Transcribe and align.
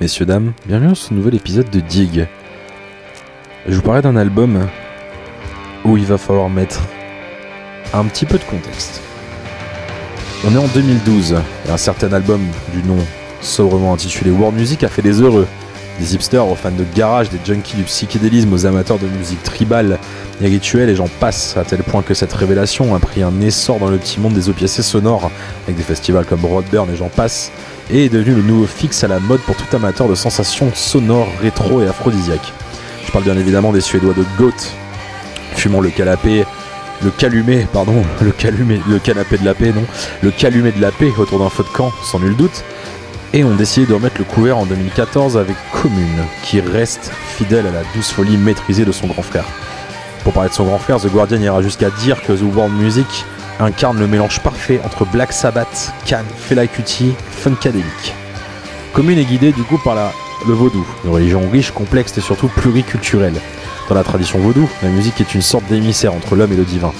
Messieurs, 0.00 0.24
dames, 0.24 0.54
bienvenue 0.64 0.88
dans 0.88 0.94
ce 0.94 1.12
nouvel 1.12 1.34
épisode 1.34 1.68
de 1.68 1.80
Dig. 1.80 2.26
Je 3.68 3.74
vous 3.74 3.82
parlais 3.82 4.00
d'un 4.00 4.16
album 4.16 4.66
où 5.84 5.98
il 5.98 6.06
va 6.06 6.16
falloir 6.16 6.48
mettre 6.48 6.80
un 7.92 8.06
petit 8.06 8.24
peu 8.24 8.38
de 8.38 8.44
contexte. 8.44 9.02
On 10.46 10.54
est 10.54 10.58
en 10.58 10.68
2012 10.68 11.36
et 11.68 11.70
un 11.70 11.76
certain 11.76 12.14
album 12.14 12.40
du 12.72 12.82
nom 12.88 12.96
sobrement 13.42 13.92
intitulé 13.92 14.30
World 14.30 14.56
Music 14.56 14.84
a 14.84 14.88
fait 14.88 15.02
des 15.02 15.20
heureux. 15.20 15.46
Des 15.98 16.14
hipsters 16.14 16.48
aux 16.48 16.54
fans 16.54 16.70
de 16.70 16.86
garage, 16.94 17.28
des 17.28 17.38
junkies 17.44 17.76
du 17.76 17.82
psychédélisme 17.82 18.54
aux 18.54 18.64
amateurs 18.64 18.98
de 18.98 19.06
musique 19.06 19.42
tribale 19.42 19.98
et 20.40 20.46
rituelle 20.46 20.88
et 20.88 20.96
j'en 20.96 21.08
passe 21.20 21.58
à 21.58 21.64
tel 21.64 21.82
point 21.82 22.00
que 22.00 22.14
cette 22.14 22.32
révélation 22.32 22.94
a 22.94 23.00
pris 23.00 23.22
un 23.22 23.38
essor 23.42 23.78
dans 23.78 23.90
le 23.90 23.98
petit 23.98 24.18
monde 24.18 24.32
des 24.32 24.48
opiacés 24.48 24.82
sonores 24.82 25.30
avec 25.66 25.76
des 25.76 25.82
festivals 25.82 26.24
comme 26.24 26.40
Broadburn 26.40 26.88
et 26.90 26.96
j'en 26.96 27.10
passe 27.10 27.52
et 27.92 28.06
est 28.06 28.08
devenu 28.08 28.34
le 28.34 28.42
nouveau 28.42 28.66
fixe 28.66 29.04
à 29.04 29.08
la 29.08 29.20
mode 29.20 29.40
pour 29.40 29.56
tout 29.56 29.76
amateur 29.76 30.08
de 30.08 30.14
sensations 30.14 30.70
sonores, 30.74 31.28
rétro 31.40 31.82
et 31.82 31.86
aphrodisiaques. 31.86 32.52
Je 33.04 33.12
parle 33.12 33.24
bien 33.24 33.36
évidemment 33.36 33.72
des 33.72 33.80
Suédois 33.80 34.14
de 34.14 34.24
Goat, 34.38 34.54
fumant 35.54 35.80
le 35.80 35.90
canapé, 35.90 36.44
le 37.02 37.10
calumet, 37.10 37.66
pardon, 37.72 38.02
le 38.20 38.30
calumet, 38.30 38.80
le 38.88 38.98
canapé 38.98 39.38
de 39.38 39.44
la 39.44 39.54
paix, 39.54 39.72
non, 39.74 39.84
le 40.22 40.30
calumet 40.30 40.72
de 40.72 40.80
la 40.80 40.92
paix 40.92 41.12
autour 41.18 41.38
d'un 41.38 41.50
feu 41.50 41.64
de 41.64 41.76
camp, 41.76 41.92
sans 42.04 42.20
nul 42.20 42.36
doute, 42.36 42.64
et 43.32 43.44
ont 43.44 43.54
décidé 43.54 43.86
de 43.86 43.94
remettre 43.94 44.18
le 44.18 44.24
couvert 44.24 44.58
en 44.58 44.66
2014 44.66 45.36
avec 45.36 45.56
Commune, 45.72 46.24
qui 46.44 46.60
reste 46.60 47.10
fidèle 47.36 47.66
à 47.66 47.72
la 47.72 47.82
douce 47.94 48.10
folie 48.10 48.36
maîtrisée 48.36 48.84
de 48.84 48.92
son 48.92 49.06
grand 49.06 49.22
frère. 49.22 49.46
Pour 50.24 50.32
parler 50.32 50.50
de 50.50 50.54
son 50.54 50.64
grand 50.64 50.78
frère, 50.78 51.00
The 51.00 51.06
Guardian 51.06 51.40
ira 51.40 51.62
jusqu'à 51.62 51.90
dire 51.90 52.22
que 52.22 52.32
The 52.32 52.42
World 52.42 52.74
Music 52.74 53.24
incarne 53.60 53.98
le 53.98 54.06
mélange 54.06 54.40
parfait 54.40 54.80
entre 54.84 55.04
Black 55.04 55.32
Sabbath, 55.32 55.92
Can, 56.08 56.24
Fela 56.36 56.66
Kuti, 56.66 57.14
Funkadelic. 57.30 58.14
Commune 58.92 59.18
est 59.18 59.24
guidée 59.24 59.52
du 59.52 59.62
coup 59.62 59.78
par 59.78 59.94
la, 59.94 60.12
le 60.46 60.54
vaudou, 60.54 60.86
une 61.04 61.10
religion 61.10 61.48
riche, 61.50 61.70
complexe 61.70 62.16
et 62.18 62.20
surtout 62.20 62.48
pluriculturelle. 62.48 63.40
Dans 63.88 63.94
la 63.94 64.04
tradition 64.04 64.38
vaudou, 64.38 64.68
la 64.82 64.88
musique 64.88 65.20
est 65.20 65.34
une 65.34 65.42
sorte 65.42 65.66
d'émissaire 65.66 66.14
entre 66.14 66.36
l'homme 66.36 66.52
et 66.52 66.56
le 66.56 66.64
divin. 66.64 66.92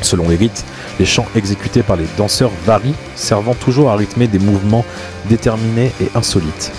Selon 0.00 0.28
les 0.28 0.36
rites, 0.36 0.64
les 0.98 1.06
chants 1.06 1.26
exécutés 1.34 1.82
par 1.82 1.96
les 1.96 2.06
danseurs 2.16 2.52
varient, 2.64 2.94
servant 3.16 3.54
toujours 3.54 3.90
à 3.90 3.96
rythmer 3.96 4.28
des 4.28 4.38
mouvements 4.38 4.84
déterminés 5.28 5.92
et 6.00 6.08
insolites. 6.14 6.72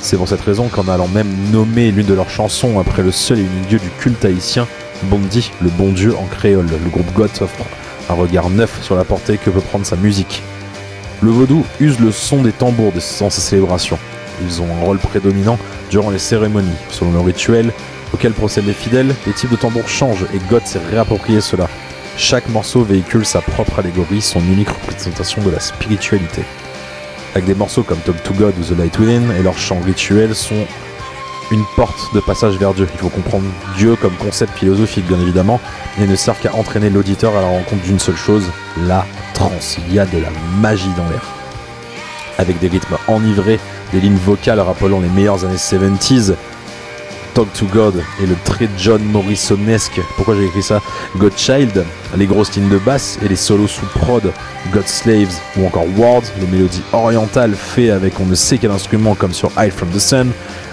C'est 0.00 0.16
pour 0.16 0.28
cette 0.28 0.42
raison 0.42 0.68
qu'en 0.68 0.86
allant 0.88 1.08
même 1.08 1.32
nommer 1.50 1.90
l'une 1.90 2.06
de 2.06 2.14
leurs 2.14 2.30
chansons 2.30 2.78
après 2.78 3.02
le 3.02 3.10
seul 3.10 3.38
et 3.38 3.42
unique 3.42 3.68
dieu 3.68 3.78
du 3.78 3.90
culte 3.98 4.24
haïtien, 4.24 4.66
Bondi, 5.04 5.52
le 5.60 5.70
bon 5.70 5.92
dieu 5.92 6.16
en 6.16 6.24
créole, 6.24 6.66
le 6.66 6.90
groupe 6.90 7.12
Goth 7.14 7.42
offre 7.42 7.64
un 8.08 8.14
regard 8.14 8.50
neuf 8.50 8.82
sur 8.82 8.96
la 8.96 9.04
portée 9.04 9.38
que 9.38 9.50
peut 9.50 9.60
prendre 9.60 9.86
sa 9.86 9.96
musique. 9.96 10.42
Le 11.20 11.30
vaudou 11.30 11.64
use 11.80 11.98
le 11.98 12.12
son 12.12 12.42
des 12.42 12.52
tambours 12.52 12.92
dans 12.92 13.30
ses 13.30 13.40
célébrations. 13.40 13.98
Ils 14.42 14.62
ont 14.62 14.72
un 14.76 14.84
rôle 14.84 14.98
prédominant 14.98 15.58
durant 15.90 16.10
les 16.10 16.18
cérémonies. 16.18 16.68
Selon 16.90 17.12
le 17.12 17.20
rituel 17.20 17.72
auquel 18.14 18.32
procèdent 18.32 18.66
les 18.66 18.72
fidèles, 18.72 19.14
les 19.26 19.32
types 19.32 19.50
de 19.50 19.56
tambours 19.56 19.88
changent 19.88 20.26
et 20.34 20.38
Goth 20.50 20.66
s'est 20.66 20.80
réapproprié 20.90 21.40
cela. 21.40 21.68
Chaque 22.16 22.48
morceau 22.48 22.82
véhicule 22.82 23.26
sa 23.26 23.40
propre 23.40 23.80
allégorie, 23.80 24.22
son 24.22 24.40
unique 24.40 24.70
représentation 24.70 25.42
de 25.42 25.50
la 25.50 25.60
spiritualité. 25.60 26.42
Avec 27.34 27.46
des 27.46 27.54
morceaux 27.54 27.82
comme 27.82 27.98
Talk 27.98 28.22
to 28.22 28.34
God 28.34 28.54
ou 28.58 28.74
The 28.74 28.78
Light 28.78 28.98
Within 28.98 29.34
et 29.38 29.42
leurs 29.42 29.58
chants 29.58 29.80
rituels 29.84 30.34
sont 30.34 30.66
une 31.50 31.64
porte 31.76 32.14
de 32.14 32.20
passage 32.20 32.56
vers 32.56 32.74
Dieu. 32.74 32.86
Il 32.92 32.98
faut 32.98 33.08
comprendre 33.08 33.44
Dieu 33.76 33.96
comme 33.96 34.14
concept 34.14 34.58
philosophique, 34.58 35.06
bien 35.06 35.20
évidemment, 35.20 35.60
et 36.00 36.06
ne 36.06 36.16
servent 36.16 36.40
qu'à 36.40 36.54
entraîner 36.54 36.90
l'auditeur 36.90 37.36
à 37.36 37.40
la 37.40 37.48
rencontre 37.48 37.82
d'une 37.82 37.98
seule 37.98 38.16
chose, 38.16 38.50
la 38.86 39.06
trance. 39.34 39.78
Il 39.88 39.94
y 39.94 39.98
a 39.98 40.06
de 40.06 40.18
la 40.18 40.30
magie 40.60 40.92
dans 40.96 41.08
l'air. 41.08 41.22
Avec 42.38 42.58
des 42.60 42.68
rythmes 42.68 42.96
enivrés, 43.08 43.58
des 43.92 44.00
lignes 44.00 44.16
vocales 44.16 44.60
rappelant 44.60 45.00
les 45.00 45.08
meilleures 45.08 45.44
années 45.44 45.56
70s, 45.56 46.34
Talk 47.38 47.52
to 47.52 47.66
God 47.66 48.02
et 48.20 48.26
le 48.26 48.34
très 48.44 48.68
John 48.76 49.00
Morrisonesque, 49.00 50.00
pourquoi 50.16 50.34
j'ai 50.34 50.46
écrit 50.46 50.60
ça? 50.60 50.82
Godchild, 51.18 51.84
les 52.16 52.26
grosses 52.26 52.52
lignes 52.56 52.68
de 52.68 52.78
basse 52.78 53.16
et 53.24 53.28
les 53.28 53.36
solos 53.36 53.68
sous 53.68 53.86
prod, 53.86 54.32
God 54.72 54.88
Slaves 54.88 55.38
ou 55.56 55.64
encore 55.64 55.84
Words, 55.96 56.24
les 56.40 56.48
mélodies 56.48 56.82
orientales 56.92 57.54
faites 57.54 57.92
avec 57.92 58.18
on 58.18 58.26
ne 58.26 58.34
sait 58.34 58.58
quel 58.58 58.72
instrument 58.72 59.14
comme 59.14 59.32
sur 59.32 59.52
Hide 59.56 59.72
from 59.72 59.88
the 59.90 60.00
Sun, 60.00 60.32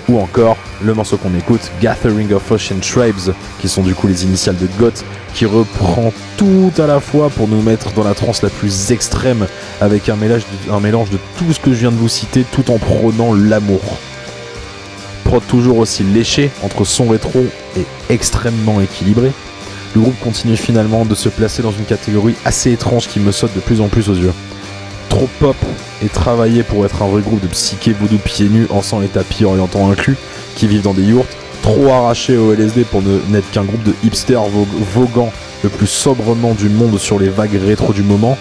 ou 0.09 0.17
encore 0.17 0.57
le 0.83 0.95
morceau 0.95 1.17
qu'on 1.17 1.37
écoute, 1.37 1.61
Gathering 1.83 2.33
of 2.33 2.51
Ocean 2.51 2.79
Tribes, 2.81 3.35
qui 3.61 3.69
sont 3.69 3.83
du 3.83 3.93
coup 3.93 4.07
les 4.07 4.23
initiales 4.23 4.57
de 4.57 4.67
Goth, 4.79 5.05
qui 5.35 5.45
reprend 5.45 6.11
tout 6.35 6.73
à 6.79 6.87
la 6.87 6.99
fois 6.99 7.29
pour 7.29 7.47
nous 7.47 7.61
mettre 7.61 7.93
dans 7.93 8.03
la 8.03 8.15
transe 8.15 8.41
la 8.41 8.49
plus 8.49 8.91
extrême, 8.91 9.45
avec 9.81 10.09
un 10.09 10.15
mélange, 10.15 10.41
de, 10.65 10.73
un 10.73 10.79
mélange 10.79 11.11
de 11.11 11.19
tout 11.37 11.53
ce 11.53 11.59
que 11.59 11.73
je 11.73 11.81
viens 11.81 11.91
de 11.91 11.97
vous 11.97 12.09
citer, 12.09 12.43
tout 12.51 12.71
en 12.71 12.79
prônant 12.79 13.35
l'amour. 13.35 13.99
Toujours 15.41 15.79
aussi 15.79 16.03
léché, 16.03 16.49
entre 16.63 16.85
son 16.85 17.07
rétro 17.07 17.45
et 17.77 17.85
extrêmement 18.09 18.79
équilibré, 18.79 19.31
le 19.93 20.01
groupe 20.01 20.19
continue 20.21 20.55
finalement 20.55 21.05
de 21.05 21.15
se 21.15 21.29
placer 21.29 21.61
dans 21.61 21.71
une 21.71 21.85
catégorie 21.85 22.35
assez 22.45 22.71
étrange 22.71 23.07
qui 23.07 23.19
me 23.19 23.31
saute 23.31 23.53
de 23.55 23.59
plus 23.59 23.81
en 23.81 23.87
plus 23.87 24.09
aux 24.09 24.15
yeux. 24.15 24.33
Trop 25.09 25.29
pop 25.39 25.55
et 26.03 26.07
travaillé 26.07 26.63
pour 26.63 26.85
être 26.85 27.01
un 27.01 27.07
vrai 27.07 27.21
groupe 27.21 27.41
de 27.41 27.47
psyché 27.47 27.93
voodoo 27.93 28.17
pieds 28.17 28.49
nus, 28.49 28.67
en 28.69 28.81
sang 28.81 29.01
et 29.01 29.07
tapis 29.07 29.45
orientants 29.45 29.89
inclus, 29.89 30.17
qui 30.55 30.67
vivent 30.67 30.83
dans 30.83 30.93
des 30.93 31.03
yurts, 31.03 31.25
trop 31.61 31.89
arrachés 31.89 32.37
au 32.37 32.53
LSD 32.53 32.83
pour 32.85 33.01
n'être 33.01 33.49
qu'un 33.51 33.63
groupe 33.63 33.83
de 33.83 33.93
hipsters 34.03 34.43
vo 34.43 34.67
voguant 34.93 35.31
le 35.63 35.69
plus 35.69 35.87
sobrement 35.87 36.53
du 36.53 36.69
monde 36.69 36.97
sur 36.97 37.19
les 37.19 37.29
vagues 37.29 37.59
rétro 37.65 37.93
du 37.93 38.03
moment, 38.03 38.37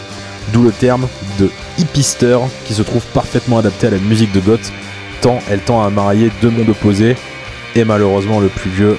d'où 0.52 0.62
le 0.62 0.72
terme 0.72 1.08
de 1.38 1.50
hippister 1.78 2.38
qui 2.66 2.74
se 2.74 2.82
trouve 2.82 3.02
parfaitement 3.14 3.58
adapté 3.58 3.86
à 3.86 3.90
la 3.90 3.98
musique 3.98 4.32
de 4.32 4.40
Goth, 4.40 4.72
elle 5.48 5.60
tend 5.60 5.82
à 5.82 5.90
marier 5.90 6.30
deux 6.42 6.50
mondes 6.50 6.68
opposés, 6.68 7.16
et 7.74 7.84
malheureusement 7.84 8.40
le 8.40 8.48
plus 8.48 8.70
vieux, 8.70 8.98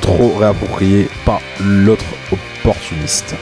trop 0.00 0.36
réapproprié 0.36 1.08
par 1.24 1.40
l'autre 1.60 2.04
opportuniste. 2.32 3.34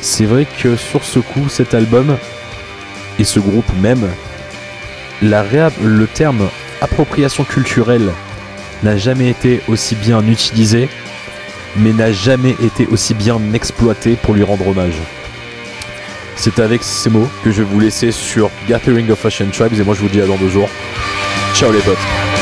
C'est 0.00 0.26
vrai 0.26 0.46
que 0.46 0.76
sur 0.76 1.04
ce 1.04 1.18
coup, 1.18 1.48
cet 1.48 1.74
album 1.74 2.16
et 3.18 3.24
ce 3.24 3.40
groupe 3.40 3.70
même, 3.80 4.08
la 5.22 5.44
le 5.82 6.06
terme 6.06 6.48
appropriation 6.80 7.44
culturelle 7.44 8.10
n'a 8.82 8.96
jamais 8.96 9.30
été 9.30 9.60
aussi 9.68 9.94
bien 9.94 10.26
utilisé, 10.26 10.88
mais 11.76 11.92
n'a 11.92 12.12
jamais 12.12 12.56
été 12.62 12.86
aussi 12.86 13.14
bien 13.14 13.40
exploité 13.54 14.16
pour 14.16 14.34
lui 14.34 14.42
rendre 14.42 14.68
hommage. 14.68 15.00
C'est 16.36 16.58
avec 16.58 16.82
ces 16.82 17.10
mots 17.10 17.28
que 17.44 17.50
je 17.50 17.62
vais 17.62 17.68
vous 17.68 17.80
laisser 17.80 18.12
sur 18.12 18.50
Gathering 18.68 19.10
of 19.10 19.24
Ocean 19.24 19.50
Tribes 19.52 19.78
et 19.78 19.84
moi 19.84 19.94
je 19.94 20.00
vous 20.00 20.08
dis 20.08 20.20
à 20.20 20.26
dans 20.26 20.36
deux 20.36 20.48
jours. 20.48 20.68
Ciao 21.54 21.72
les 21.72 21.80
potes 21.80 22.33